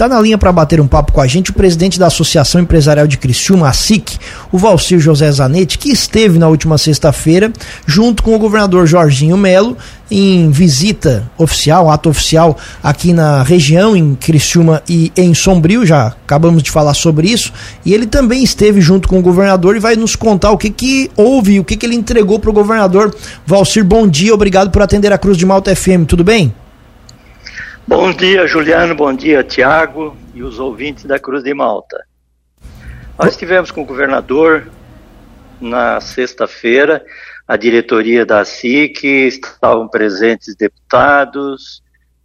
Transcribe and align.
Está 0.00 0.08
na 0.08 0.18
linha 0.18 0.38
para 0.38 0.50
bater 0.50 0.80
um 0.80 0.86
papo 0.86 1.12
com 1.12 1.20
a 1.20 1.26
gente 1.26 1.50
o 1.50 1.52
presidente 1.52 1.98
da 1.98 2.06
Associação 2.06 2.58
Empresarial 2.58 3.06
de 3.06 3.18
Criciúma, 3.18 3.68
a 3.68 3.72
SIC, 3.74 4.16
o 4.50 4.56
Valcir 4.56 4.98
José 4.98 5.30
Zanetti, 5.30 5.76
que 5.76 5.90
esteve 5.90 6.38
na 6.38 6.48
última 6.48 6.78
sexta-feira 6.78 7.52
junto 7.84 8.22
com 8.22 8.34
o 8.34 8.38
governador 8.38 8.86
Jorginho 8.86 9.36
Melo 9.36 9.76
em 10.10 10.50
visita 10.50 11.30
oficial, 11.36 11.90
ato 11.90 12.08
oficial 12.08 12.56
aqui 12.82 13.12
na 13.12 13.42
região, 13.42 13.94
em 13.94 14.14
Criciúma 14.14 14.82
e 14.88 15.12
em 15.14 15.34
Sombrio, 15.34 15.84
já 15.84 16.06
acabamos 16.06 16.62
de 16.62 16.70
falar 16.70 16.94
sobre 16.94 17.28
isso, 17.28 17.52
e 17.84 17.92
ele 17.92 18.06
também 18.06 18.42
esteve 18.42 18.80
junto 18.80 19.06
com 19.06 19.18
o 19.18 19.22
governador 19.22 19.76
e 19.76 19.80
vai 19.80 19.96
nos 19.96 20.16
contar 20.16 20.50
o 20.50 20.56
que 20.56 20.70
que 20.70 21.10
houve, 21.14 21.60
o 21.60 21.64
que 21.64 21.76
que 21.76 21.84
ele 21.84 21.94
entregou 21.94 22.38
para 22.38 22.48
o 22.48 22.54
governador. 22.54 23.14
Valcir, 23.46 23.84
bom 23.84 24.08
dia, 24.08 24.32
obrigado 24.32 24.70
por 24.70 24.80
atender 24.80 25.12
a 25.12 25.18
Cruz 25.18 25.36
de 25.36 25.44
Malta 25.44 25.76
FM, 25.76 26.06
tudo 26.08 26.24
bem? 26.24 26.54
Bom 27.90 28.12
dia, 28.12 28.46
Juliano, 28.46 28.94
bom 28.94 29.12
dia, 29.12 29.42
Tiago 29.42 30.16
e 30.32 30.44
os 30.44 30.60
ouvintes 30.60 31.06
da 31.06 31.18
Cruz 31.18 31.42
de 31.42 31.52
Malta. 31.52 32.06
Nós 33.18 33.30
estivemos 33.30 33.72
com 33.72 33.82
o 33.82 33.84
governador 33.84 34.70
na 35.60 36.00
sexta-feira, 36.00 37.04
a 37.48 37.56
diretoria 37.56 38.24
da 38.24 38.44
SIC, 38.44 39.02
estavam 39.02 39.88
presentes 39.88 40.54
deputados, 40.54 41.82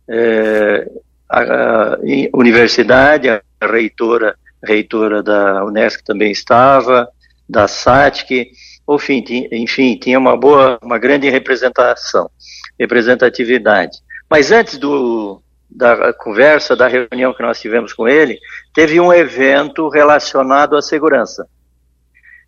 é, 0.08 0.88
a, 1.28 1.40
a, 1.42 1.98
universidade, 2.32 3.28
a 3.28 3.42
reitora, 3.60 4.38
reitora 4.64 5.24
da 5.24 5.66
Unesco 5.66 6.04
também 6.04 6.32
estava, 6.32 7.10
da 7.50 7.68
SATIC, 7.68 8.52
enfim, 8.88 9.20
tinha, 9.24 9.48
enfim, 9.52 9.98
tinha 9.98 10.20
uma 10.20 10.38
boa, 10.38 10.78
uma 10.84 11.00
grande 11.00 11.28
representação, 11.28 12.30
representatividade. 12.78 13.98
Mas 14.30 14.52
antes 14.52 14.78
do, 14.78 15.42
da 15.76 16.14
conversa, 16.14 16.76
da 16.76 16.88
reunião 16.88 17.34
que 17.34 17.44
nós 17.44 17.60
tivemos 17.60 17.92
com 17.92 18.08
ele, 18.08 18.40
teve 18.74 19.00
um 19.00 19.14
evento 19.14 19.90
relacionado 19.90 20.78
à 20.78 20.82
segurança. 20.82 21.46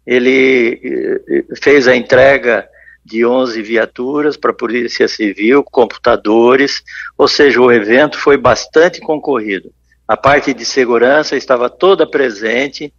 Ele 0.06 0.80
eh, 0.82 1.56
fez 1.62 1.88
a 1.88 1.96
entrega 1.96 2.68
de 3.04 3.26
11 3.26 3.62
viaturas 3.62 4.38
para 4.38 4.52
a 4.52 4.56
Polícia 4.56 5.08
Civil, 5.08 5.64
computadores, 5.64 6.82
ou 7.18 7.28
seja, 7.28 7.62
o 7.62 7.72
evento 7.72 8.18
foi 8.18 8.38
bastante 8.38 9.02
concorrido. 9.02 9.72
A 10.08 10.16
parte 10.16 10.54
de 10.54 10.64
segurança 10.64 11.36
estava 11.36 11.70
toda 11.70 12.10
presente, 12.10 12.94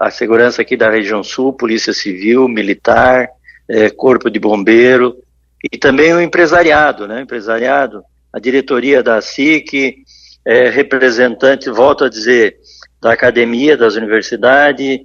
a 0.00 0.10
segurança 0.10 0.62
aqui 0.62 0.76
da 0.76 0.88
região 0.88 1.24
sul, 1.24 1.52
Polícia 1.52 1.92
Civil, 1.92 2.48
Militar, 2.48 3.28
eh, 3.68 3.90
Corpo 3.90 4.30
de 4.30 4.38
Bombeiro, 4.38 5.16
e 5.72 5.76
também 5.76 6.14
o 6.14 6.20
empresariado, 6.20 7.08
né? 7.08 7.22
Empresariado, 7.22 8.04
a 8.32 8.38
diretoria 8.38 9.02
da 9.02 9.20
SIC, 9.20 10.04
é, 10.44 10.68
representante, 10.68 11.70
volto 11.70 12.04
a 12.04 12.08
dizer, 12.08 12.56
da 13.00 13.12
academia, 13.12 13.76
das 13.76 13.96
universidades, 13.96 15.00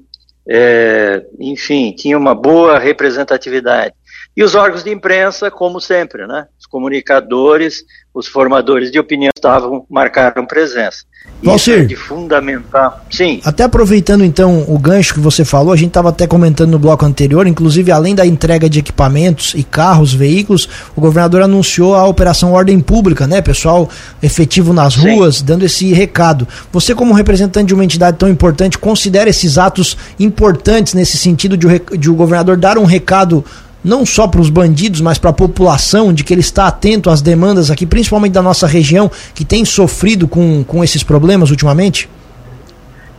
é, 0.48 1.26
enfim, 1.40 1.94
tinha 1.94 2.18
uma 2.18 2.36
boa 2.36 2.78
representatividade. 2.80 3.94
E 4.36 4.44
os 4.44 4.56
órgãos 4.56 4.84
de 4.84 4.92
imprensa, 4.92 5.52
como 5.52 5.80
sempre, 5.80 6.26
né? 6.26 6.48
Os 6.60 6.66
comunicadores, 6.66 7.84
os 8.12 8.28
formadores 8.28 8.92
de 8.92 9.00
opinião 9.00 9.30
estavam, 9.36 9.86
marcaram 9.90 10.46
presença. 10.46 11.04
Valcir, 11.42 11.74
Isso 11.74 11.84
é 11.84 11.86
de 11.86 11.96
fundamental. 11.96 13.06
Sim. 13.12 13.42
Até 13.46 13.64
aproveitando 13.64 14.24
então 14.24 14.66
o 14.68 14.78
gancho 14.80 15.14
que 15.14 15.20
você 15.20 15.46
falou, 15.46 15.72
a 15.72 15.76
gente 15.76 15.90
estava 15.90 16.10
até 16.10 16.26
comentando 16.26 16.72
no 16.72 16.80
bloco 16.80 17.06
anterior, 17.06 17.46
inclusive 17.46 17.92
além 17.92 18.16
da 18.16 18.26
entrega 18.26 18.70
de 18.70 18.80
equipamentos 18.80 19.54
e 19.56 19.64
carros, 19.64 20.14
veículos, 20.14 20.68
o 20.96 21.02
governador 21.02 21.42
anunciou 21.42 21.96
a 21.96 22.08
operação 22.08 22.54
Ordem 22.54 22.80
Pública, 22.80 23.28
né, 23.28 23.42
pessoal 23.42 23.90
efetivo 24.22 24.74
nas 24.74 24.96
Sim. 24.96 25.16
ruas, 25.16 25.42
dando 25.42 25.64
esse 25.64 25.94
recado. 25.94 26.48
Você 26.72 26.96
como 26.96 27.14
representante 27.14 27.68
de 27.68 27.74
uma 27.74 27.86
entidade 27.86 28.18
tão 28.18 28.30
importante, 28.30 28.78
considera 28.78 29.30
esses 29.30 29.58
atos 29.58 29.98
importantes 30.20 30.94
nesse 30.94 31.18
sentido 31.18 31.56
de 31.58 31.68
o, 31.68 31.98
de 31.98 32.10
o 32.10 32.16
governador 32.16 32.58
dar 32.58 32.78
um 32.78 32.86
recado 32.86 33.44
não 33.84 34.06
só 34.06 34.28
para 34.28 34.40
os 34.40 34.50
bandidos, 34.50 35.02
mas 35.02 35.18
para 35.18 35.32
a 35.32 35.34
população, 35.34 36.14
de 36.14 36.24
que 36.24 36.34
ele 36.34 36.42
está 36.42 36.68
atento 36.68 37.10
às 37.10 37.22
demandas 37.22 37.70
aqui, 37.70 37.86
principalmente 37.86 38.34
da 38.34 38.42
nossa 38.42 38.66
região, 38.66 39.12
que 39.34 39.44
tem 39.44 39.66
sofrido 39.66 40.28
com, 40.28 40.64
com 40.64 40.84
esses 40.84 41.04
problemas 41.04 41.52
ultimamente? 41.52 42.10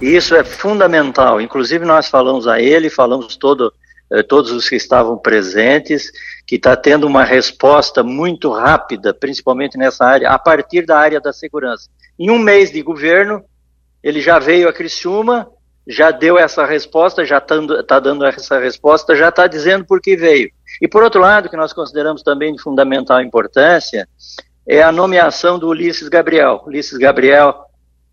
Isso 0.01 0.35
é 0.35 0.43
fundamental. 0.43 1.41
Inclusive, 1.41 1.85
nós 1.85 2.09
falamos 2.09 2.47
a 2.47 2.61
ele, 2.61 2.91
falamos 2.91 3.37
todo, 3.37 3.73
eh, 4.11 4.23
todos 4.23 4.51
os 4.51 4.69
que 4.69 4.77
estavam 4.77 5.17
presentes, 5.17 6.11
que 6.47 6.57
está 6.57 6.77
tendo 6.77 7.07
uma 7.07 7.25
resposta 7.25 8.03
muito 8.03 8.51
rápida, 8.51 9.15
principalmente 9.15 9.79
nessa 9.79 10.05
área, 10.05 10.31
a 10.31 10.39
partir 10.39 10.85
da 10.85 10.99
área 10.99 11.21
da 11.21 11.33
segurança. 11.33 11.89
Em 12.19 12.31
um 12.31 12.39
mês 12.39 12.71
de 12.71 12.83
governo, 12.83 13.43
ele 14.03 14.21
já 14.21 14.39
veio 14.39 14.69
a 14.69 14.73
Criciúma, 14.73 15.49
já 15.87 16.11
deu 16.11 16.39
essa 16.39 16.65
resposta, 16.65 17.25
já 17.25 17.39
está 17.39 17.57
tá 17.87 18.01
dando 18.01 18.25
essa 18.25 18.59
resposta, 18.59 19.15
já 19.15 19.29
está 19.29 19.47
dizendo 19.47 19.85
por 19.85 20.01
que 20.01 20.17
veio. 20.17 20.51
E 20.81 20.89
por 20.89 21.03
outro 21.03 21.21
lado, 21.21 21.49
que 21.49 21.57
nós 21.57 21.73
consideramos 21.73 22.23
também 22.23 22.55
de 22.55 22.63
fundamental 22.63 23.21
importância, 23.21 24.09
é 24.67 24.83
a 24.83 24.93
nomeação 24.93 25.59
do 25.59 25.69
Ulisses 25.69 26.09
Gabriel. 26.09 26.63
Ulisses 26.67 26.99
Gabriel, 26.99 27.55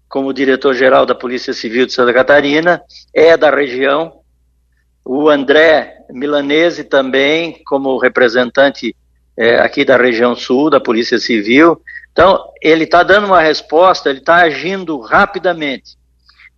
como 0.07 0.33
diretor-geral 0.33 1.05
da 1.05 1.16
Polícia 1.16 1.53
Civil 1.53 1.85
de 1.85 1.94
Santa 1.94 2.13
Catarina, 2.13 2.81
é 3.13 3.35
da 3.38 3.49
região. 3.49 4.19
O 5.03 5.29
André 5.29 5.97
Milanese 6.09 6.83
também, 6.83 7.61
como 7.66 7.97
representante 7.97 8.95
é, 9.38 9.59
aqui 9.59 9.85
da 9.85 9.97
região 9.97 10.35
sul 10.35 10.69
da 10.69 10.79
Polícia 10.79 11.17
Civil. 11.17 11.81
Então, 12.11 12.43
ele 12.61 12.83
está 12.83 13.01
dando 13.03 13.28
uma 13.28 13.41
resposta, 13.41 14.09
ele 14.09 14.19
está 14.19 14.38
agindo 14.38 14.99
rapidamente. 14.99 15.97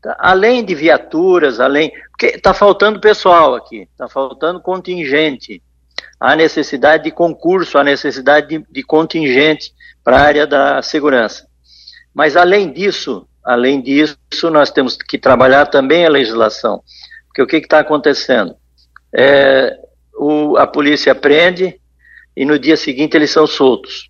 Tá, 0.01 0.17
além 0.19 0.65
de 0.65 0.75
viaturas, 0.75 1.59
além. 1.59 1.91
Porque 2.09 2.27
está 2.35 2.53
faltando 2.53 2.99
pessoal 2.99 3.55
aqui, 3.55 3.87
está 3.91 4.09
faltando 4.09 4.59
contingente. 4.59 5.61
Há 6.19 6.35
necessidade 6.35 7.03
de 7.03 7.11
concurso, 7.11 7.77
há 7.77 7.83
necessidade 7.83 8.47
de, 8.47 8.65
de 8.69 8.83
contingente 8.83 9.73
para 10.03 10.17
a 10.17 10.21
área 10.21 10.47
da 10.47 10.81
segurança. 10.81 11.47
Mas 12.13 12.37
além 12.37 12.71
disso, 12.71 13.27
além 13.43 13.81
disso, 13.81 14.17
nós 14.51 14.71
temos 14.71 14.95
que 14.95 15.17
trabalhar 15.17 15.65
também 15.67 16.05
a 16.05 16.09
legislação. 16.09 16.83
Porque 17.27 17.41
o 17.41 17.47
que 17.47 17.57
está 17.57 17.79
acontecendo? 17.79 18.55
É, 19.15 19.77
o, 20.15 20.57
a 20.57 20.67
polícia 20.67 21.15
prende 21.15 21.79
e 22.35 22.45
no 22.45 22.57
dia 22.57 22.77
seguinte 22.77 23.15
eles 23.15 23.31
são 23.31 23.45
soltos. 23.45 24.09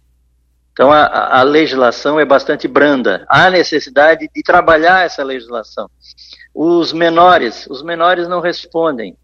Então 0.74 0.92
a, 0.92 1.40
a, 1.40 1.44
legislação 1.44 2.20
é 2.20 2.26
bastante 2.26 2.68
branda. 2.68 3.26
Há 3.30 3.50
necessidade 3.50 4.30
de 4.34 4.44
trabalhar 4.44 5.06
essa 5.06 5.24
legislação. 5.24 5.90
Os 6.54 6.92
menores, 6.92 7.68
os 7.68 7.84
menores 7.84 8.28
não 8.28 8.42
respondem. 8.42 9.16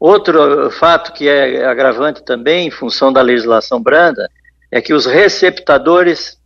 Outro 0.00 0.70
fato 0.70 1.12
que 1.12 1.28
é 1.28 1.66
agravante 1.66 2.24
também, 2.24 2.66
em 2.66 2.70
função 2.70 3.12
da 3.12 3.20
legislação 3.20 3.82
branda, 3.82 4.30
é 4.70 4.80
que 4.80 4.94
os 4.94 5.04
receptadores, 5.04 6.38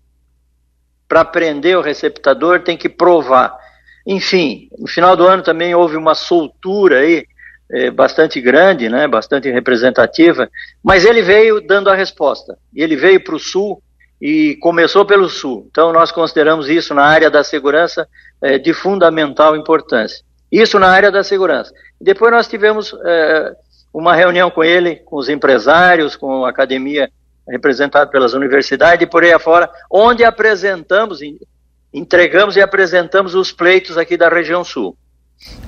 para 1.07 1.25
prender 1.25 1.79
o 1.79 1.81
receptador, 1.81 2.63
tem 2.63 2.77
que 2.77 2.89
provar. 2.89 3.57
Enfim, 4.05 4.69
no 4.77 4.89
final 4.89 5.17
do 5.17 5.25
ano 5.25 5.45
também 5.45 5.73
houve 5.73 5.97
uma 5.97 6.17
soltura 6.17 6.99
aí, 6.99 7.25
é, 7.71 7.93
bastante 7.93 8.41
grande, 8.41 8.89
né, 8.89 9.07
bastante 9.07 9.49
representativa, 9.51 10.51
mas 10.83 11.05
ele 11.05 11.23
veio 11.23 11.61
dando 11.61 11.89
a 11.89 11.95
resposta. 11.95 12.59
Ele 12.75 12.97
veio 12.97 13.23
para 13.23 13.37
o 13.37 13.39
Sul 13.39 13.81
e 14.21 14.57
começou 14.57 15.05
pelo 15.05 15.29
Sul. 15.29 15.69
Então, 15.71 15.93
nós 15.93 16.11
consideramos 16.11 16.69
isso 16.69 16.93
na 16.93 17.05
área 17.05 17.31
da 17.31 17.45
segurança 17.45 18.09
é, 18.43 18.59
de 18.59 18.75
fundamental 18.75 19.57
importância. 19.57 20.25
Isso 20.51 20.79
na 20.79 20.89
área 20.89 21.11
da 21.11 21.25
segurança. 21.25 21.73
Depois 22.01 22.33
nós 22.33 22.47
tivemos 22.47 22.95
é, 23.05 23.53
uma 23.93 24.15
reunião 24.15 24.51
com 24.51 24.63
ele, 24.63 24.97
com 24.97 25.17
os 25.17 25.29
empresários, 25.29 26.17
com 26.17 26.45
a 26.45 26.51
academia 26.51 27.11
representada 27.49 28.11
pelas 28.11 28.33
universidades 28.33 29.03
e 29.03 29.07
por 29.07 29.23
aí 29.23 29.33
afora, 29.33 29.71
onde 29.91 30.25
apresentamos, 30.25 31.21
entregamos 31.93 32.57
e 32.57 32.61
apresentamos 32.61 33.35
os 33.35 33.53
pleitos 33.53 33.99
aqui 33.99 34.17
da 34.17 34.29
região 34.29 34.65
sul. 34.65 34.97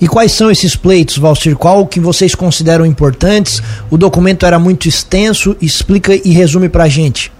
E 0.00 0.08
quais 0.08 0.32
são 0.32 0.50
esses 0.50 0.74
pleitos, 0.74 1.18
Valcir? 1.18 1.56
Qual 1.56 1.86
que 1.86 2.00
vocês 2.00 2.34
consideram 2.34 2.86
importantes? 2.86 3.60
O 3.90 3.98
documento 3.98 4.46
era 4.46 4.58
muito 4.58 4.88
extenso, 4.88 5.56
explica 5.60 6.14
e 6.14 6.32
resume 6.32 6.68
para 6.68 6.84
a 6.84 6.88
gente. 6.88 7.32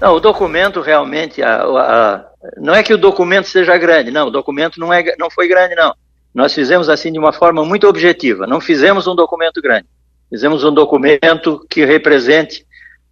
Não, 0.00 0.14
o 0.14 0.20
documento 0.20 0.80
realmente, 0.80 1.42
a, 1.42 1.62
a, 1.62 2.24
não 2.56 2.74
é 2.74 2.82
que 2.82 2.92
o 2.92 2.98
documento 2.98 3.48
seja 3.48 3.76
grande, 3.76 4.10
não, 4.10 4.28
o 4.28 4.30
documento 4.30 4.80
não, 4.80 4.92
é, 4.92 5.14
não 5.18 5.30
foi 5.30 5.46
grande, 5.46 5.74
não. 5.74 5.94
Nós 6.34 6.54
fizemos 6.54 6.88
assim 6.88 7.12
de 7.12 7.18
uma 7.18 7.32
forma 7.32 7.64
muito 7.64 7.88
objetiva, 7.88 8.46
não 8.46 8.60
fizemos 8.60 9.06
um 9.06 9.14
documento 9.14 9.60
grande, 9.60 9.86
fizemos 10.28 10.62
um 10.64 10.72
documento 10.72 11.66
que 11.68 11.84
represente 11.84 12.64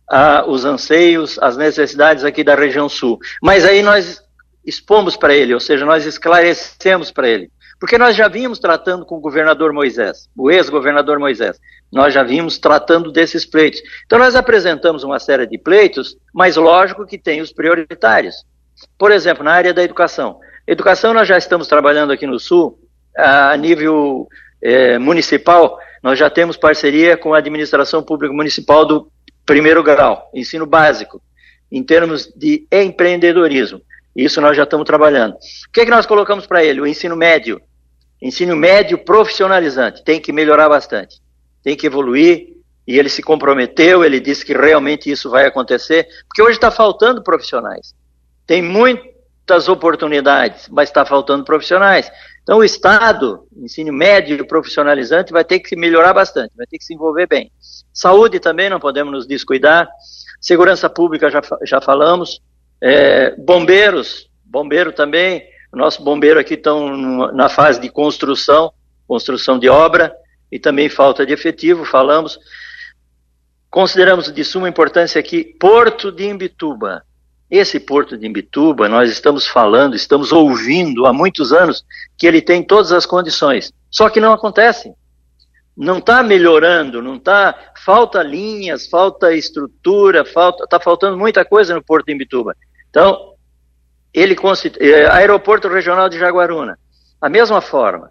a, 0.09 0.45
os 0.47 0.65
anseios, 0.65 1.39
as 1.41 1.57
necessidades 1.57 2.25
aqui 2.25 2.43
da 2.43 2.55
região 2.55 2.89
sul. 2.89 3.19
Mas 3.43 3.65
aí 3.65 3.83
nós 3.83 4.23
expomos 4.65 5.17
para 5.17 5.35
ele, 5.35 5.55
ou 5.55 5.61
seja, 5.61 5.85
nós 5.85 6.07
esclarecemos 6.07 7.11
para 7.11 7.29
ele. 7.29 7.51
Porque 7.81 7.97
nós 7.97 8.17
já 8.17 8.27
vínhamos 8.27 8.59
tratando 8.59 9.07
com 9.07 9.17
o 9.17 9.21
governador 9.21 9.73
Moisés, 9.73 10.29
o 10.37 10.51
ex-governador 10.51 11.19
Moisés. 11.19 11.61
Nós 11.93 12.13
já 12.13 12.23
vínhamos 12.23 12.59
tratando 12.59 13.13
desses 13.13 13.47
pleitos. 13.47 13.81
Então 14.05 14.19
nós 14.19 14.35
apresentamos 14.35 15.05
uma 15.05 15.19
série 15.19 15.47
de 15.47 15.57
pleitos, 15.59 16.17
mas 16.35 16.57
lógico 16.57 17.07
que 17.07 17.17
tem 17.17 17.41
os 17.41 17.53
prioritários. 17.53 18.45
Por 18.99 19.13
exemplo, 19.13 19.45
na 19.45 19.53
área 19.53 19.73
da 19.73 19.83
educação. 19.83 20.41
Educação, 20.67 21.15
nós 21.15 21.27
já 21.27 21.39
estamos 21.39 21.69
trabalhando 21.69 22.13
aqui 22.13 22.27
no 22.27 22.39
Sul, 22.39 22.79
a 23.19 23.57
nível 23.57 24.29
é, 24.63 24.99
municipal, 24.99 25.79
nós 26.03 26.19
já 26.19 26.31
temos 26.31 26.57
parceria 26.57 27.17
com 27.17 27.35
a 27.35 27.39
administração 27.39 28.03
pública 28.03 28.33
municipal 28.33 28.87
do 28.87 29.11
primeiro 29.45 29.83
grau, 29.83 30.31
ensino 30.35 30.67
básico, 30.67 31.21
em 31.71 31.83
termos 31.83 32.33
de 32.37 32.67
empreendedorismo. 32.71 33.81
Isso 34.15 34.41
nós 34.41 34.57
já 34.57 34.65
estamos 34.65 34.87
trabalhando. 34.87 35.35
O 35.35 35.73
que, 35.73 35.83
é 35.83 35.85
que 35.85 35.91
nós 35.91 36.07
colocamos 36.07 36.47
para 36.47 36.65
ele? 36.65 36.81
O 36.81 36.87
ensino 36.87 37.17
médio. 37.17 37.61
Ensino 38.21 38.57
médio 38.57 38.99
profissionalizante. 38.99 40.03
Tem 40.03 40.21
que 40.21 40.33
melhorar 40.33 40.69
bastante. 40.69 41.21
Tem 41.63 41.77
que 41.77 41.87
evoluir. 41.87 42.49
E 42.87 42.99
ele 42.99 43.11
se 43.11 43.23
comprometeu, 43.23 44.03
ele 44.03 44.19
disse 44.19 44.45
que 44.45 44.55
realmente 44.55 45.11
isso 45.11 45.29
vai 45.29 45.45
acontecer, 45.45 46.09
porque 46.27 46.41
hoje 46.41 46.53
está 46.53 46.71
faltando 46.71 47.23
profissionais. 47.23 47.95
Tem 48.47 48.63
muitas 48.63 49.69
oportunidades, 49.69 50.69
mas 50.71 50.89
está 50.89 51.05
faltando 51.05 51.45
profissionais. 51.45 52.11
Então, 52.49 52.61
o 52.61 52.65
Estado, 52.65 53.47
ensino 53.55 53.93
médio 53.93 54.43
profissionalizante, 54.47 55.35
vai 55.35 55.45
ter 55.45 55.61
que 55.61 55.77
melhorar 55.77 56.15
bastante, 56.15 56.57
vai 56.57 56.67
ter 56.67 56.79
que 56.79 56.85
se 56.85 56.95
envolver 56.95 57.27
bem. 57.27 57.53
Saúde 57.93 58.41
também, 58.41 58.71
não 58.71 58.81
podemos 58.81 59.13
nos 59.13 59.27
descuidar. 59.27 59.87
Segurança 60.41 60.89
pública, 60.89 61.31
já, 61.31 61.43
já 61.63 61.79
falamos. 61.79 62.41
É, 62.81 63.37
bombeiros, 63.37 64.31
bombeiro 64.43 64.95
também. 64.95 65.43
Nosso 65.71 66.03
bombeiro 66.03 66.41
aqui 66.41 66.55
estão 66.55 67.31
na 67.33 67.51
fase 67.51 67.79
de 67.79 67.91
construção, 67.91 68.73
construção 69.07 69.59
de 69.59 69.69
obra, 69.69 70.17
e 70.51 70.59
também 70.59 70.89
falta 70.89 71.27
de 71.27 71.35
efetivo, 71.35 71.85
falamos. 71.85 72.39
Consideramos 73.69 74.33
de 74.33 74.43
suma 74.43 74.71
importância 74.71 75.21
aqui 75.21 75.45
Porto 75.45 76.11
de 76.11 76.25
Imbituba. 76.25 77.05
Esse 77.51 77.81
porto 77.81 78.17
de 78.17 78.27
Imbituba, 78.27 78.89
nós 78.89 79.11
estamos 79.11 79.47
falando, 79.47 79.97
estamos 79.97 80.33
ouvindo 80.33 81.07
há 81.07 81.13
muitos 81.13 81.53
anos 81.53 81.85
que 82.17 82.27
ele 82.27 82.43
tem 82.43 82.63
todas 82.63 82.93
as 82.93 83.07
condições. 83.07 83.73
Só 83.91 84.11
que 84.11 84.21
não 84.21 84.33
acontece. 84.33 84.93
Não 85.75 85.99
está 85.99 86.23
melhorando, 86.23 87.01
não 87.01 87.17
está. 87.17 87.73
Falta 87.85 88.23
linhas, 88.23 88.87
falta 88.87 89.33
estrutura, 89.33 90.25
falta, 90.25 90.65
está 90.65 90.79
faltando 90.79 91.17
muita 91.17 91.45
coisa 91.45 91.75
no 91.75 91.83
porto 91.83 92.07
de 92.07 92.13
Imbituba. 92.13 92.55
Então, 92.91 93.35
ele 94.13 94.37
é, 94.81 95.07
aeroporto 95.07 95.69
regional 95.69 96.09
de 96.09 96.19
Jaguaruna, 96.19 96.79
a 97.21 97.29
mesma 97.29 97.61
forma. 97.61 98.11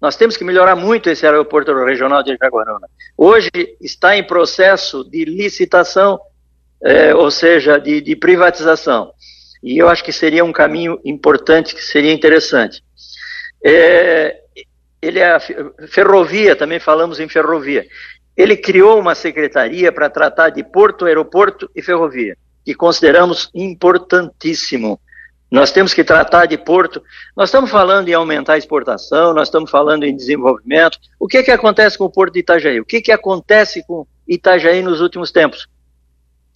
Nós 0.00 0.16
temos 0.16 0.36
que 0.36 0.44
melhorar 0.44 0.76
muito 0.76 1.10
esse 1.10 1.26
aeroporto 1.26 1.74
regional 1.84 2.22
de 2.22 2.36
Jaguaruna. 2.40 2.88
Hoje 3.16 3.50
está 3.80 4.16
em 4.16 4.22
processo 4.22 5.02
de 5.10 5.24
licitação 5.24 6.20
é, 6.82 7.14
ou 7.14 7.30
seja, 7.30 7.78
de, 7.78 8.00
de, 8.00 8.16
privatização. 8.16 9.12
E 9.62 9.78
eu 9.78 9.88
acho 9.88 10.04
que 10.04 10.12
seria 10.12 10.44
um 10.44 10.52
caminho 10.52 11.00
importante, 11.04 11.74
que 11.74 11.82
seria 11.82 12.12
interessante. 12.12 12.82
É, 13.64 14.36
ele 15.02 15.18
é 15.18 15.38
ferrovia, 15.88 16.54
também 16.54 16.78
falamos 16.78 17.20
em 17.20 17.28
ferrovia. 17.28 17.86
Ele 18.36 18.56
criou 18.56 19.00
uma 19.00 19.14
secretaria 19.14 19.90
para 19.90 20.08
tratar 20.08 20.50
de 20.50 20.62
porto, 20.62 21.06
aeroporto 21.06 21.68
e 21.74 21.82
ferrovia, 21.82 22.36
que 22.64 22.74
consideramos 22.74 23.50
importantíssimo. 23.52 25.00
Nós 25.50 25.72
temos 25.72 25.94
que 25.94 26.04
tratar 26.04 26.46
de 26.46 26.58
porto. 26.58 27.02
Nós 27.36 27.48
estamos 27.48 27.70
falando 27.70 28.08
em 28.08 28.12
aumentar 28.12 28.52
a 28.52 28.58
exportação, 28.58 29.32
nós 29.32 29.48
estamos 29.48 29.70
falando 29.70 30.04
em 30.04 30.14
desenvolvimento. 30.14 30.98
O 31.18 31.26
que, 31.26 31.42
que 31.42 31.50
acontece 31.50 31.96
com 31.96 32.04
o 32.04 32.10
porto 32.10 32.34
de 32.34 32.40
Itajaí? 32.40 32.78
O 32.80 32.84
que, 32.84 33.00
que 33.00 33.10
acontece 33.10 33.84
com 33.86 34.06
Itajaí 34.26 34.82
nos 34.82 35.00
últimos 35.00 35.32
tempos? 35.32 35.66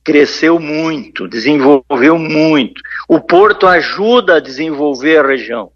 Cresceu 0.04 0.58
muito, 0.58 1.28
desenvolveu 1.28 2.19
muito. 2.19 2.81
O 3.08 3.20
porto 3.20 3.66
ajuda 3.66 4.37
a 4.37 4.40
desenvolver 4.40 5.19
a 5.19 5.26
região. 5.26 5.70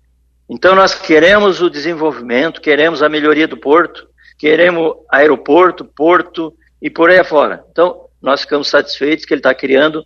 Então 0.49 0.75
nós 0.75 0.95
queremos 0.95 1.61
o 1.61 1.71
desenvolvimento, 1.71 2.61
queremos 2.61 3.03
a 3.03 3.09
melhoria 3.09 3.49
do 3.49 3.57
porto, 3.57 4.07
queremos 4.39 4.95
aeroporto, 5.11 5.85
porto 5.85 6.55
e 6.81 6.89
por 6.89 7.11
aí 7.11 7.19
afora. 7.19 7.65
Então 7.71 8.07
nós 8.23 8.43
ficamos 8.43 8.69
satisfeitos 8.69 9.25
que 9.25 9.35
ele 9.35 9.41
está 9.41 9.55
criando, 9.55 10.05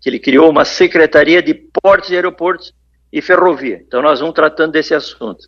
que 0.00 0.08
ele 0.08 0.18
criou 0.18 0.48
uma 0.50 0.64
secretaria 0.64 1.42
de 1.42 1.54
portos 1.54 2.10
e 2.10 2.14
aeroportos 2.14 2.72
e 3.12 3.20
ferrovia. 3.20 3.82
Então 3.86 4.00
nós 4.00 4.20
vamos 4.20 4.34
tratando 4.34 4.72
desse 4.72 4.94
assunto. 4.94 5.46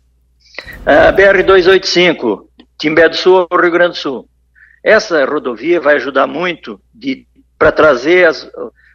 A 0.85 1.11
BR-285, 1.11 2.47
Timbé 2.77 3.09
do 3.09 3.15
Sul 3.15 3.47
ao 3.49 3.59
Rio 3.59 3.71
Grande 3.71 3.91
do 3.91 3.97
Sul. 3.97 4.29
Essa 4.83 5.23
rodovia 5.23 5.79
vai 5.79 5.95
ajudar 5.95 6.27
muito 6.27 6.81
de 6.93 7.25
para 7.63 7.71
trazer 7.71 8.27
as, 8.27 8.45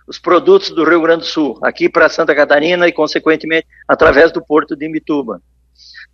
os 0.07 0.19
produtos 0.19 0.69
do 0.69 0.85
Rio 0.85 1.01
Grande 1.01 1.21
do 1.21 1.27
Sul 1.27 1.59
aqui 1.63 1.89
para 1.89 2.07
Santa 2.11 2.35
Catarina 2.35 2.87
e, 2.87 2.93
consequentemente, 2.93 3.67
através 3.89 4.31
do 4.31 4.45
porto 4.45 4.77
de 4.77 4.85
Imbituba. 4.85 5.41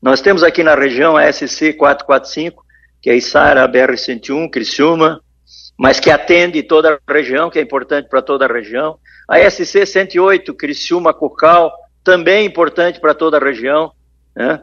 Nós 0.00 0.20
temos 0.20 0.44
aqui 0.44 0.62
na 0.62 0.76
região 0.76 1.16
a 1.16 1.32
SC 1.32 1.72
445, 1.72 2.64
que 3.02 3.10
é 3.10 3.16
Isara 3.16 3.66
BR-101, 3.66 4.48
Criciúma, 4.50 5.20
mas 5.76 5.98
que 5.98 6.12
atende 6.12 6.62
toda 6.62 7.00
a 7.04 7.12
região, 7.12 7.50
que 7.50 7.58
é 7.58 7.62
importante 7.62 8.08
para 8.08 8.22
toda 8.22 8.44
a 8.44 8.52
região. 8.52 8.98
A 9.28 9.40
SC 9.50 9.84
108, 9.84 10.54
Criciúma 10.54 11.12
Cocal, 11.12 11.72
também 12.04 12.46
importante 12.46 13.00
para 13.00 13.14
toda 13.14 13.36
a 13.36 13.40
região. 13.40 13.90
Né? 14.36 14.60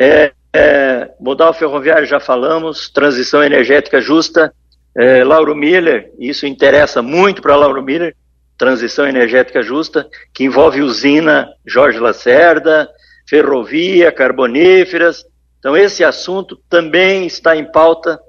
É, 0.00 0.32
é, 0.50 1.10
modal 1.20 1.52
ferroviário 1.52 2.06
já 2.06 2.18
falamos, 2.18 2.88
transição 2.88 3.44
energética 3.44 4.00
justa, 4.00 4.54
é, 4.96 5.24
Lauro 5.24 5.54
Miller, 5.54 6.12
isso 6.18 6.46
interessa 6.46 7.00
muito 7.02 7.40
para 7.40 7.56
Lauro 7.56 7.82
Miller, 7.82 8.14
transição 8.58 9.06
energética 9.06 9.62
justa, 9.62 10.08
que 10.32 10.44
envolve 10.44 10.82
usina 10.82 11.52
Jorge 11.66 11.98
Lacerda, 11.98 12.88
ferrovia, 13.26 14.12
carboníferas. 14.12 15.24
Então, 15.58 15.76
esse 15.76 16.04
assunto 16.04 16.60
também 16.68 17.26
está 17.26 17.56
em 17.56 17.70
pauta, 17.70 18.20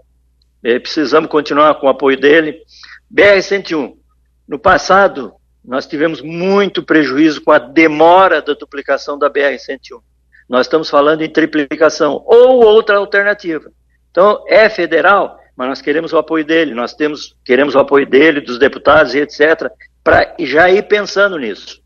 é, 0.63 0.80
precisamos 0.80 1.30
continuar 1.30 1.75
com 1.75 1.88
o 1.88 1.89
apoio 1.89 2.19
dele. 2.19 2.62
BR-101, 3.13 3.94
no 4.48 4.57
passado, 4.57 5.33
nós 5.63 5.86
tivemos 5.86 6.21
muito 6.21 6.83
prejuízo 6.83 7.42
com 7.42 7.51
a 7.51 7.60
demora 7.60 8.42
da 8.42 8.54
duplicação 8.54 9.18
da 9.18 9.30
BR-101. 9.30 10.01
Nós 10.48 10.65
estamos 10.65 10.89
falando 10.89 11.21
em 11.21 11.30
triplicação 11.30 12.24
ou 12.25 12.63
outra 12.63 12.98
alternativa. 12.98 13.71
Então, 14.12 14.44
é 14.48 14.69
federal, 14.69 15.38
mas 15.56 15.68
nós 15.68 15.82
queremos 15.82 16.14
o 16.14 16.18
apoio 16.18 16.46
dele, 16.46 16.74
nós 16.74 16.94
temos, 16.94 17.36
queremos 17.46 17.76
o 17.76 17.80
apoio 17.80 18.08
dele, 18.08 18.42
dos 18.42 18.58
deputados 18.58 19.14
e 19.14 19.20
etc., 19.20 19.70
para 20.04 20.36
já 20.40 20.70
ir 20.70 20.84
pensando 20.84 21.38
nisso. 21.38 21.82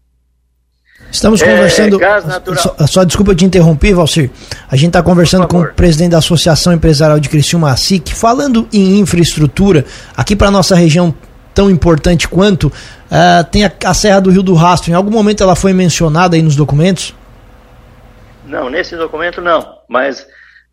Estamos 1.12 1.42
é, 1.42 1.46
conversando. 1.46 2.04
É, 2.04 2.22
só, 2.56 2.75
só, 2.88 3.04
desculpa 3.04 3.36
te 3.36 3.46
interromper, 3.46 3.94
Valcir. 3.94 4.31
A 4.69 4.75
gente 4.75 4.88
está 4.88 5.03
conversando 5.03 5.48
com 5.48 5.62
o 5.62 5.74
presidente 5.74 6.12
da 6.12 6.18
Associação 6.18 6.74
Empresarial 6.74 7.20
de 7.20 7.30
Criciúma, 7.30 7.72
ASIC, 7.72 8.13
falando 8.13 8.68
em 8.74 9.00
infraestrutura, 9.00 9.86
aqui 10.15 10.36
para 10.36 10.50
nossa 10.50 10.75
região 10.75 11.13
tão 11.53 11.72
importante 11.72 12.27
quanto, 12.27 12.68
uh, 12.68 13.44
tem 13.51 13.65
a, 13.65 13.72
a, 13.86 13.94
Serra 13.94 14.20
do 14.20 14.30
Rio 14.30 14.44
do 14.44 14.53
Rastro. 14.53 14.91
Em 14.91 14.94
algum 14.94 15.10
momento 15.10 15.41
ela 15.41 15.56
foi 15.56 15.74
mencionada 15.74 16.36
aí 16.36 16.41
nos 16.41 16.56
documentos? 16.56 17.15
Não, 18.46 18.70
nesse 18.70 18.96
documento 18.96 19.41
não, 19.41 19.68
mas 19.89 20.27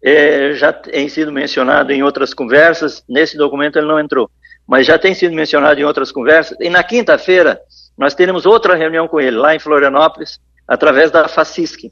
é, 0.05 0.53
já 0.53 0.71
tem 0.71 1.09
sido 1.09 1.33
mencionado 1.33 1.91
em 1.91 2.03
outras 2.03 2.35
conversas, 2.35 3.03
nesse 3.09 3.39
documento 3.39 3.79
ele 3.79 3.87
não 3.87 3.99
entrou, 3.99 4.31
mas 4.67 4.87
já 4.87 4.99
tem 4.99 5.15
sido 5.15 5.35
mencionado 5.35 5.81
em 5.81 5.85
outras 5.85 6.13
conversas, 6.13 6.59
e 6.61 6.69
na 6.69 6.83
quinta-feira 6.83 7.59
nós 7.97 8.15
teremos 8.15 8.45
outra 8.45 8.75
reunião 8.75 9.09
com 9.09 9.19
ele, 9.19 9.37
lá 9.37 9.55
em 9.55 9.59
Florianópolis, 9.59 10.39
através 10.69 11.11
da 11.11 11.27
FACISC. 11.27 11.91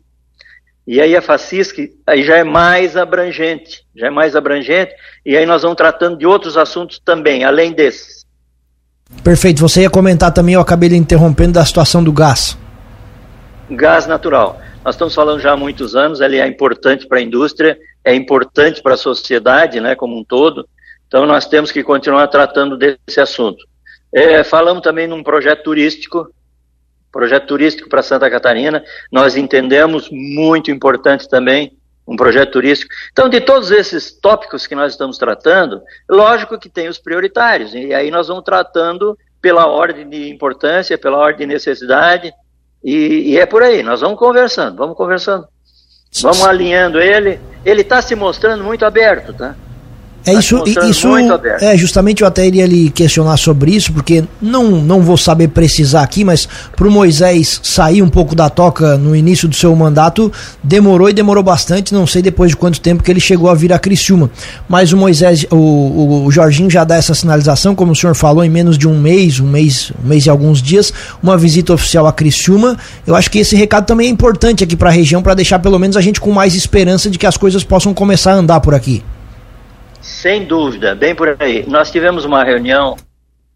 E 0.87 1.00
aí 1.00 1.16
a 1.16 1.23
FACISC 1.23 1.90
aí 2.07 2.23
já 2.23 2.37
é 2.37 2.45
mais 2.45 2.99
abrangente, 2.99 3.83
já 3.97 4.09
é 4.09 4.11
mais 4.11 4.37
abrangente, 4.37 4.92
e 5.25 5.35
aí 5.35 5.47
nós 5.47 5.62
vamos 5.62 5.76
tratando 5.76 6.19
de 6.19 6.26
outros 6.26 6.59
assuntos 6.59 7.00
também, 7.02 7.45
além 7.45 7.73
desses. 7.73 8.26
Perfeito, 9.25 9.61
você 9.61 9.83
ia 9.83 9.90
comentar 9.90 10.33
também, 10.35 10.54
eu 10.54 10.61
acabei 10.61 10.90
lhe 10.90 10.97
interrompendo, 10.97 11.52
da 11.52 11.64
situação 11.64 12.04
do 12.04 12.12
gás. 12.12 12.59
Gás 13.71 14.07
natural. 14.07 14.61
Nós 14.85 14.97
estamos 14.97 15.14
falando 15.14 15.40
já 15.40 15.52
há 15.52 15.57
muitos 15.57 15.95
anos, 15.95 16.21
ele 16.21 16.38
é 16.38 16.47
importante 16.47 17.07
para 17.07 17.19
a 17.19 17.23
indústria, 17.23 17.78
é 18.04 18.14
importante 18.14 18.82
para 18.82 18.94
a 18.94 18.99
sociedade, 18.99 19.80
né, 19.80 19.94
como 19.94 20.18
um 20.18 20.25
todo. 20.25 20.68
Então 21.06 21.26
nós 21.26 21.47
temos 21.47 21.71
que 21.71 21.82
continuar 21.82 22.26
tratando 22.28 22.76
desse 22.76 23.21
assunto. 23.21 23.64
É, 24.12 24.42
falamos 24.44 24.82
também 24.82 25.06
num 25.06 25.23
projeto 25.23 25.62
turístico, 25.62 26.32
projeto 27.11 27.47
turístico 27.47 27.88
para 27.88 28.02
Santa 28.02 28.30
Catarina. 28.30 28.82
Nós 29.11 29.37
entendemos 29.37 30.09
muito 30.11 30.71
importante 30.71 31.28
também 31.28 31.76
um 32.06 32.16
projeto 32.16 32.52
turístico. 32.52 32.92
Então, 33.12 33.28
de 33.28 33.40
todos 33.40 33.71
esses 33.71 34.12
tópicos 34.12 34.66
que 34.66 34.75
nós 34.75 34.92
estamos 34.92 35.18
tratando, 35.18 35.82
lógico 36.09 36.59
que 36.59 36.68
tem 36.68 36.88
os 36.88 36.99
prioritários, 36.99 37.75
e 37.75 37.94
aí 37.94 38.11
nós 38.11 38.28
vamos 38.28 38.44
tratando 38.44 39.16
pela 39.40 39.66
ordem 39.66 40.09
de 40.09 40.30
importância, 40.30 40.99
pela 40.99 41.18
ordem 41.18 41.47
de 41.47 41.54
necessidade, 41.54 42.32
e, 42.82 43.32
e 43.32 43.38
é 43.38 43.47
por 43.47 43.62
aí, 43.62 43.82
nós 43.82 44.00
vamos 44.00 44.18
conversando, 44.18 44.76
vamos 44.76 44.97
conversando. 44.97 45.47
Vamos 46.21 46.42
alinhando 46.42 47.00
ele. 47.00 47.40
Ele 47.64 47.83
está 47.83 48.02
se 48.02 48.14
mostrando 48.14 48.64
muito 48.64 48.85
aberto, 48.85 49.33
tá? 49.33 49.54
É 50.25 50.35
isso, 50.35 50.62
isso 50.88 51.09
é 51.61 51.76
justamente 51.76 52.23
eu 52.23 52.29
até 52.29 52.47
iria 52.47 52.64
lhe 52.64 52.91
questionar 52.91 53.37
sobre 53.37 53.73
isso, 53.73 53.93
porque 53.93 54.23
não, 54.41 54.71
não 54.71 55.00
vou 55.00 55.17
saber 55.17 55.49
precisar 55.49 56.02
aqui, 56.02 56.23
mas 56.23 56.49
para 56.76 56.87
o 56.87 56.91
Moisés 56.91 57.61
sair 57.62 58.02
um 58.02 58.09
pouco 58.09 58.35
da 58.35 58.49
toca 58.49 58.97
no 58.97 59.17
início 59.17 59.49
do 59.49 59.55
seu 59.55 59.75
mandato, 59.75 60.31
demorou 60.62 61.11
e 61.11 61.12
demorou 61.12 61.43
bastante, 61.43 61.93
não 61.93 62.07
sei 62.07 62.23
depois 62.23 62.50
de 62.50 62.57
quanto 62.57 62.81
tempo 62.81 63.02
que 63.02 63.11
ele 63.11 63.19
chegou 63.19 63.50
a 63.50 63.55
vir 63.55 63.73
a 63.73 63.79
Criciúma. 63.81 64.31
Mas 64.69 64.93
o 64.93 64.97
Moisés, 64.97 65.45
o, 65.50 65.57
o, 65.57 66.25
o 66.26 66.31
Jorginho 66.31 66.71
já 66.71 66.85
dá 66.85 66.95
essa 66.95 67.14
sinalização, 67.14 67.75
como 67.75 67.91
o 67.91 67.97
senhor 67.97 68.14
falou, 68.14 68.45
em 68.45 68.50
menos 68.50 68.79
de 68.79 68.87
um 68.87 69.00
mês, 69.00 69.41
um 69.41 69.49
mês, 69.49 69.93
um 70.05 70.07
mês 70.07 70.26
e 70.26 70.31
alguns 70.31 70.62
dias, 70.62 70.93
uma 71.21 71.37
visita 71.37 71.73
oficial 71.73 72.07
a 72.07 72.12
Criciúma. 72.12 72.79
Eu 73.05 73.17
acho 73.17 73.29
que 73.29 73.41
esse 73.41 73.57
recado 73.57 73.87
também 73.87 74.07
é 74.07 74.11
importante 74.11 74.62
aqui 74.62 74.76
para 74.76 74.91
a 74.91 74.93
região, 74.93 75.21
para 75.21 75.35
deixar 75.35 75.59
pelo 75.59 75.79
menos 75.81 75.97
a 75.97 76.00
gente 76.00 76.21
com 76.21 76.31
mais 76.31 76.55
esperança 76.55 77.11
de 77.11 77.19
que 77.19 77.26
as 77.26 77.37
coisas 77.37 77.64
possam 77.64 77.93
começar 77.93 78.33
a 78.33 78.37
andar 78.37 78.61
por 78.61 78.73
aqui. 78.73 79.02
Sem 80.23 80.45
dúvida, 80.45 80.95
bem 80.95 81.17
por 81.17 81.37
aí. 81.43 81.67
Nós 81.67 81.91
tivemos 81.91 82.25
uma 82.25 82.45
reunião 82.45 82.97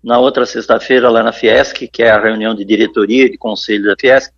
na 0.03 0.19
outra 0.19 0.45
sexta-feira 0.45 1.09
lá 1.09 1.23
na 1.23 1.31
Fiesc, 1.31 1.87
que 1.87 2.03
é 2.03 2.11
a 2.11 2.21
reunião 2.21 2.57
de 2.57 2.65
diretoria 2.65 3.31
de 3.31 3.39
conselho 3.39 3.85
da 3.85 3.95
Fiesc, 3.97 4.33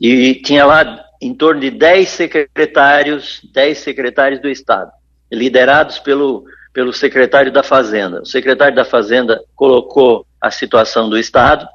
e 0.00 0.34
tinha 0.34 0.66
lá 0.66 1.04
em 1.22 1.32
torno 1.32 1.60
de 1.60 1.70
10 1.70 2.08
secretários, 2.08 3.40
10 3.54 3.78
secretários 3.78 4.40
do 4.42 4.48
Estado, 4.48 4.90
liderados 5.30 6.00
pelo, 6.00 6.44
pelo 6.72 6.92
secretário 6.92 7.52
da 7.52 7.62
Fazenda. 7.62 8.22
O 8.22 8.26
secretário 8.26 8.74
da 8.74 8.84
Fazenda 8.84 9.40
colocou 9.54 10.26
a 10.40 10.50
situação 10.50 11.08
do 11.08 11.16
Estado 11.16 11.68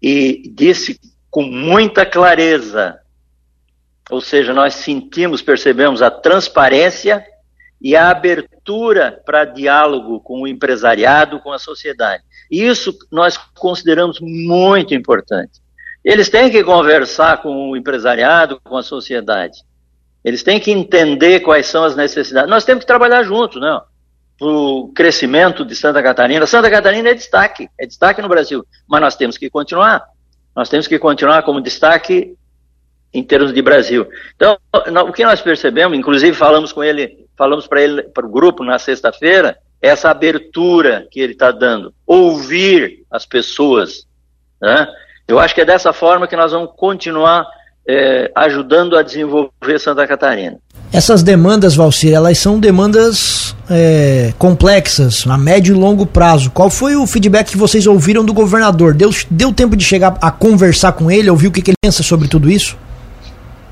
e 0.00 0.48
disse 0.54 1.00
com 1.28 1.42
muita 1.42 2.06
clareza, 2.06 3.00
ou 4.08 4.20
seja, 4.20 4.54
nós 4.54 4.74
sentimos, 4.74 5.42
percebemos 5.42 6.02
a 6.02 6.08
transparência 6.08 7.26
e 7.80 7.96
a 7.96 8.08
abertura 8.08 8.51
para 9.24 9.44
diálogo 9.44 10.20
com 10.20 10.42
o 10.42 10.48
empresariado, 10.48 11.40
com 11.40 11.52
a 11.52 11.58
sociedade. 11.58 12.22
Isso 12.50 12.96
nós 13.10 13.36
consideramos 13.54 14.20
muito 14.20 14.94
importante. 14.94 15.60
Eles 16.04 16.28
têm 16.28 16.50
que 16.50 16.62
conversar 16.64 17.42
com 17.42 17.70
o 17.70 17.76
empresariado, 17.76 18.60
com 18.62 18.76
a 18.76 18.82
sociedade. 18.82 19.58
Eles 20.24 20.42
têm 20.42 20.60
que 20.60 20.70
entender 20.70 21.40
quais 21.40 21.66
são 21.66 21.84
as 21.84 21.96
necessidades. 21.96 22.50
Nós 22.50 22.64
temos 22.64 22.82
que 22.82 22.86
trabalhar 22.86 23.22
juntos, 23.22 23.60
né? 23.60 23.80
Para 24.38 24.48
o 24.48 24.92
crescimento 24.94 25.64
de 25.64 25.74
Santa 25.74 26.02
Catarina. 26.02 26.46
Santa 26.46 26.70
Catarina 26.70 27.10
é 27.10 27.14
destaque, 27.14 27.68
é 27.78 27.86
destaque 27.86 28.22
no 28.22 28.28
Brasil. 28.28 28.64
Mas 28.88 29.00
nós 29.00 29.16
temos 29.16 29.38
que 29.38 29.48
continuar. 29.48 30.04
Nós 30.54 30.68
temos 30.68 30.86
que 30.86 30.98
continuar 30.98 31.42
como 31.42 31.60
destaque 31.60 32.36
em 33.12 33.22
termos 33.22 33.52
de 33.52 33.62
Brasil. 33.62 34.08
Então, 34.34 34.58
o 35.06 35.12
que 35.12 35.24
nós 35.24 35.40
percebemos, 35.40 35.96
inclusive 35.96 36.36
falamos 36.36 36.72
com 36.72 36.82
ele 36.82 37.21
falamos 37.36 37.66
para 37.66 37.82
ele, 37.82 38.02
para 38.02 38.26
o 38.26 38.30
grupo 38.30 38.64
na 38.64 38.78
sexta-feira, 38.78 39.56
essa 39.80 40.10
abertura 40.10 41.06
que 41.10 41.20
ele 41.20 41.32
está 41.32 41.50
dando, 41.50 41.92
ouvir 42.06 43.02
as 43.10 43.26
pessoas. 43.26 44.06
Né? 44.60 44.86
Eu 45.26 45.38
acho 45.38 45.54
que 45.54 45.60
é 45.60 45.64
dessa 45.64 45.92
forma 45.92 46.28
que 46.28 46.36
nós 46.36 46.52
vamos 46.52 46.70
continuar 46.76 47.46
é, 47.86 48.30
ajudando 48.34 48.96
a 48.96 49.02
desenvolver 49.02 49.78
Santa 49.78 50.06
Catarina. 50.06 50.58
Essas 50.92 51.22
demandas, 51.22 51.74
Valcir, 51.74 52.12
elas 52.12 52.38
são 52.38 52.60
demandas 52.60 53.56
é, 53.68 54.32
complexas, 54.38 55.26
a 55.26 55.38
médio 55.38 55.74
e 55.74 55.78
longo 55.78 56.04
prazo. 56.04 56.50
Qual 56.50 56.68
foi 56.68 56.94
o 56.94 57.06
feedback 57.06 57.50
que 57.50 57.56
vocês 57.56 57.86
ouviram 57.86 58.24
do 58.24 58.34
governador? 58.34 58.94
Deu, 58.94 59.10
deu 59.30 59.52
tempo 59.52 59.74
de 59.74 59.84
chegar 59.84 60.18
a 60.20 60.30
conversar 60.30 60.92
com 60.92 61.10
ele, 61.10 61.30
ouvir 61.30 61.48
o 61.48 61.50
que, 61.50 61.62
que 61.62 61.70
ele 61.70 61.76
pensa 61.82 62.02
sobre 62.02 62.28
tudo 62.28 62.50
isso? 62.50 62.76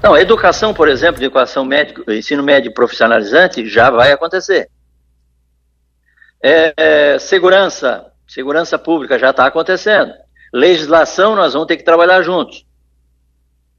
Não, 0.03 0.17
educação, 0.17 0.73
por 0.73 0.89
exemplo, 0.89 1.23
educação 1.23 1.65
médica, 1.65 2.03
ensino 2.15 2.43
médio 2.43 2.73
profissionalizante 2.73 3.69
já 3.69 3.91
vai 3.91 4.13
acontecer. 4.13 4.71
É, 6.43 6.73
é, 6.77 7.19
segurança, 7.19 8.11
segurança 8.27 8.79
pública 8.79 9.19
já 9.19 9.31
está 9.31 9.47
acontecendo. 9.47 10.13
Legislação, 10.53 11.37
nós 11.37 11.53
vamos 11.53 11.69
ter 11.69 11.77
que 11.77 11.85
trabalhar 11.85 12.23
juntos. 12.23 12.65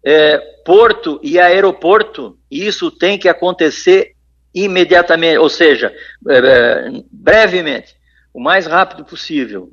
É, 0.04 0.38
porto 0.64 1.20
e 1.24 1.40
aeroporto, 1.40 2.38
isso 2.50 2.92
tem 2.92 3.18
que 3.18 3.28
acontecer 3.28 4.16
imediatamente, 4.54 5.38
ou 5.40 5.50
seja, 5.50 5.94
é, 6.30 6.38
é, 6.38 7.04
brevemente, 7.12 7.96
o 8.32 8.40
mais 8.40 8.68
rápido 8.68 9.04
possível. 9.04 9.72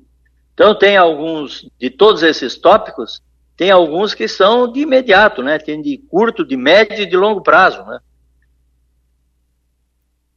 Então, 0.54 0.74
tem 0.74 0.96
alguns 0.96 1.68
de 1.78 1.90
todos 1.90 2.22
esses 2.22 2.56
tópicos 2.56 3.22
tem 3.58 3.72
alguns 3.72 4.14
que 4.14 4.28
são 4.28 4.70
de 4.70 4.82
imediato, 4.82 5.42
né? 5.42 5.58
Tem 5.58 5.82
de 5.82 6.00
curto, 6.08 6.46
de 6.46 6.56
médio 6.56 7.02
e 7.02 7.06
de 7.06 7.16
longo 7.16 7.42
prazo, 7.42 7.82
né? 7.84 7.98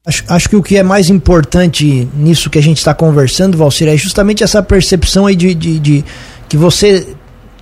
Acho, 0.03 0.23
acho 0.27 0.49
que 0.49 0.55
o 0.55 0.63
que 0.63 0.75
é 0.75 0.81
mais 0.81 1.11
importante 1.11 2.09
nisso 2.15 2.49
que 2.49 2.57
a 2.57 2.63
gente 2.63 2.79
está 2.79 2.95
conversando, 2.95 3.55
Valcir, 3.55 3.87
é 3.87 3.95
justamente 3.95 4.43
essa 4.43 4.63
percepção 4.63 5.27
aí 5.27 5.35
de, 5.35 5.53
de, 5.53 5.77
de 5.77 6.05
que 6.49 6.57
você 6.57 7.15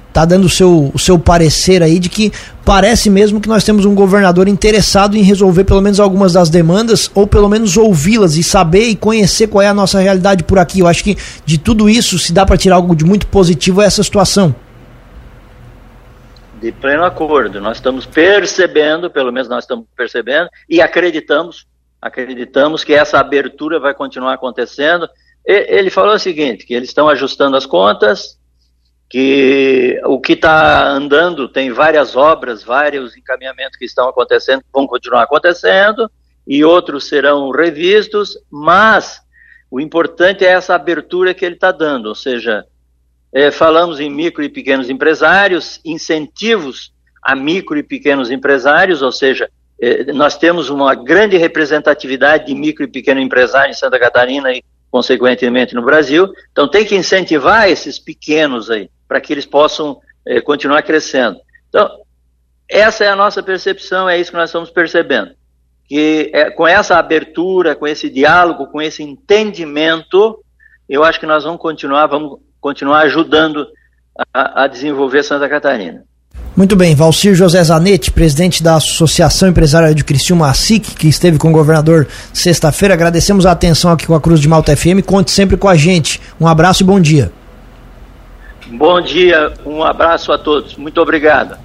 está 0.07 0.23
dando 0.23 0.45
o 0.45 0.49
seu, 0.49 0.91
o 0.93 0.97
seu 0.97 1.19
parecer 1.19 1.83
aí 1.83 1.99
de 1.99 2.07
que 2.07 2.31
parece 2.63 3.09
mesmo 3.09 3.41
que 3.41 3.49
nós 3.49 3.65
temos 3.65 3.83
um 3.83 3.93
governador 3.93 4.47
interessado 4.47 5.17
em 5.17 5.21
resolver 5.23 5.65
pelo 5.65 5.81
menos 5.81 5.99
algumas 5.99 6.31
das 6.31 6.49
demandas, 6.49 7.11
ou 7.13 7.27
pelo 7.27 7.49
menos 7.49 7.75
ouvi-las 7.75 8.37
e 8.37 8.43
saber 8.43 8.85
e 8.85 8.95
conhecer 8.95 9.47
qual 9.47 9.61
é 9.61 9.67
a 9.67 9.73
nossa 9.73 9.99
realidade 9.99 10.45
por 10.45 10.57
aqui. 10.57 10.79
Eu 10.79 10.87
acho 10.87 11.03
que 11.03 11.17
de 11.45 11.57
tudo 11.57 11.89
isso, 11.89 12.17
se 12.17 12.31
dá 12.31 12.45
para 12.45 12.55
tirar 12.55 12.77
algo 12.77 12.95
de 12.95 13.03
muito 13.03 13.27
positivo, 13.27 13.81
é 13.81 13.85
essa 13.85 14.01
situação 14.01 14.55
de 16.59 16.71
pleno 16.71 17.03
acordo. 17.03 17.61
Nós 17.61 17.77
estamos 17.77 18.05
percebendo, 18.05 19.09
pelo 19.09 19.31
menos 19.31 19.47
nós 19.47 19.63
estamos 19.63 19.85
percebendo, 19.95 20.49
e 20.69 20.81
acreditamos, 20.81 21.65
acreditamos 22.01 22.83
que 22.83 22.93
essa 22.93 23.19
abertura 23.19 23.79
vai 23.79 23.93
continuar 23.93 24.33
acontecendo. 24.33 25.07
Ele 25.45 25.89
falou 25.89 26.15
o 26.15 26.19
seguinte, 26.19 26.65
que 26.65 26.73
eles 26.73 26.89
estão 26.89 27.07
ajustando 27.07 27.55
as 27.55 27.65
contas, 27.65 28.37
que 29.09 29.99
o 30.05 30.19
que 30.19 30.33
está 30.33 30.87
andando 30.87 31.49
tem 31.49 31.71
várias 31.71 32.15
obras, 32.15 32.63
vários 32.63 33.17
encaminhamentos 33.17 33.77
que 33.77 33.85
estão 33.85 34.07
acontecendo, 34.07 34.63
vão 34.71 34.85
continuar 34.85 35.23
acontecendo, 35.23 36.11
e 36.45 36.63
outros 36.63 37.07
serão 37.07 37.49
revistos, 37.49 38.37
mas 38.51 39.21
o 39.71 39.79
importante 39.79 40.45
é 40.45 40.49
essa 40.49 40.75
abertura 40.75 41.33
que 41.33 41.45
ele 41.45 41.55
está 41.55 41.71
dando, 41.71 42.07
ou 42.07 42.15
seja, 42.15 42.65
é, 43.31 43.51
falamos 43.51 44.00
em 44.00 44.09
micro 44.09 44.43
e 44.43 44.50
pequenos 44.50 44.89
empresários, 44.89 45.79
incentivos 45.86 46.91
a 47.21 47.36
micro 47.36 47.77
e 47.77 47.83
pequenos 47.83 48.31
empresários, 48.31 49.01
ou 49.01 49.12
seja, 49.12 49.50
é, 49.81 50.12
nós 50.12 50.38
temos 50.38 50.69
uma 50.69 50.95
grande 50.95 51.38
representatividade 51.38 52.48
de 52.48 52.55
micro 52.55 52.83
e 52.83 52.88
pequeno 52.88 53.19
empresário 53.19 53.71
em 53.71 53.75
Santa 53.75 54.00
Catarina 54.00 54.51
e, 54.51 54.63
consequentemente, 54.89 55.75
no 55.75 55.83
Brasil. 55.83 56.33
Então, 56.51 56.67
tem 56.67 56.86
que 56.86 56.95
incentivar 56.95 57.69
esses 57.69 58.00
pequenos 58.00 58.69
aí, 58.69 58.89
para 59.07 59.21
que 59.21 59.31
eles 59.31 59.45
possam 59.45 60.00
é, 60.25 60.41
continuar 60.41 60.81
crescendo. 60.81 61.39
Então, 61.69 61.89
essa 62.67 63.03
é 63.03 63.07
a 63.07 63.15
nossa 63.15 63.41
percepção, 63.41 64.09
é 64.09 64.19
isso 64.19 64.31
que 64.31 64.38
nós 64.38 64.50
estamos 64.50 64.69
percebendo. 64.69 65.31
Que 65.88 66.29
é, 66.33 66.50
com 66.51 66.67
essa 66.67 66.98
abertura, 66.98 67.75
com 67.75 67.88
esse 67.88 68.09
diálogo, 68.09 68.67
com 68.67 68.81
esse 68.81 69.01
entendimento, 69.01 70.43
eu 70.88 71.03
acho 71.03 71.19
que 71.19 71.25
nós 71.25 71.43
vamos 71.43 71.62
continuar, 71.62 72.07
vamos 72.07 72.39
continuar 72.59 73.01
ajudando 73.01 73.67
a, 74.33 74.63
a 74.63 74.67
desenvolver 74.67 75.23
Santa 75.23 75.47
Catarina. 75.47 76.03
Muito 76.55 76.75
bem, 76.75 76.93
Valcir 76.93 77.35
José 77.35 77.63
Zanetti, 77.63 78.11
presidente 78.11 78.61
da 78.61 78.75
Associação 78.75 79.49
Empresária 79.49 79.95
de 79.95 80.03
Criciúma, 80.03 80.49
ASIC, 80.49 80.95
que 80.95 81.07
esteve 81.07 81.37
com 81.37 81.49
o 81.49 81.53
governador 81.53 82.07
sexta-feira. 82.33 82.93
Agradecemos 82.93 83.45
a 83.45 83.51
atenção 83.51 83.91
aqui 83.91 84.05
com 84.05 84.15
a 84.15 84.19
Cruz 84.19 84.41
de 84.41 84.47
Malta 84.47 84.75
FM. 84.75 85.01
Conte 85.05 85.31
sempre 85.31 85.55
com 85.55 85.69
a 85.69 85.75
gente. 85.75 86.19
Um 86.39 86.47
abraço 86.47 86.83
e 86.83 86.85
bom 86.85 86.99
dia. 86.99 87.31
Bom 88.67 89.01
dia, 89.01 89.53
um 89.65 89.83
abraço 89.83 90.31
a 90.31 90.37
todos. 90.37 90.75
Muito 90.75 91.01
obrigado. 91.01 91.57